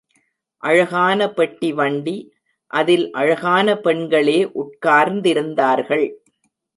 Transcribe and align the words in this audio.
அழகான 0.63 1.27
பெட்டி 1.29 1.69
வண்டி, 1.73 2.15
அதில் 2.71 3.05
அழகான 3.11 3.75
பெண்களே 3.77 4.39
உட்கார்ந்திருந்தார்கள். 4.55 6.07